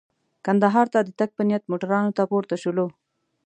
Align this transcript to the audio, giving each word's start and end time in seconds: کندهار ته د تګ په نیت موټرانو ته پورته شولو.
کندهار 0.45 0.87
ته 0.93 0.99
د 1.03 1.09
تګ 1.19 1.29
په 1.37 1.43
نیت 1.47 1.63
موټرانو 1.71 2.15
ته 2.17 2.23
پورته 2.31 2.55
شولو. 2.63 2.85